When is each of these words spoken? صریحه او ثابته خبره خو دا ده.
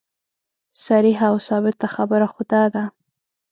صریحه 0.85 1.25
او 1.31 1.37
ثابته 1.47 1.87
خبره 1.95 2.27
خو 2.33 2.41
دا 2.51 2.63
ده. 2.73 2.83